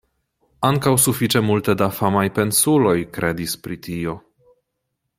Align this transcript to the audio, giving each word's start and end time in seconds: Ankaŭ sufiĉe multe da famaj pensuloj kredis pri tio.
Ankaŭ 0.69 0.93
sufiĉe 1.03 1.41
multe 1.49 1.75
da 1.81 1.89
famaj 1.99 2.25
pensuloj 2.39 2.97
kredis 3.19 3.57
pri 3.67 3.81
tio. 3.89 4.21